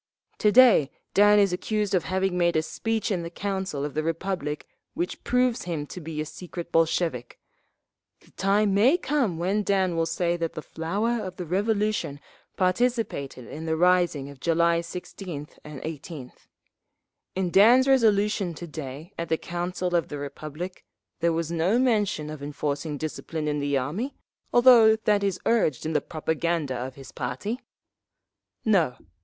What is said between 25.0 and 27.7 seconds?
is urged in the propaganda of his party….